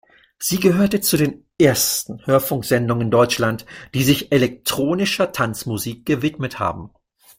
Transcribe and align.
Sie 0.39 0.59
gehörte 0.59 0.99
zu 0.99 1.15
den 1.15 1.45
ersten 1.59 2.25
Hörfunksendungen 2.25 3.05
in 3.05 3.11
Deutschland, 3.11 3.67
die 3.93 4.01
sich 4.03 4.31
elektronischer 4.31 5.31
Tanzmusik 5.31 6.07
gewidmet 6.07 6.57
haben. 6.57 6.89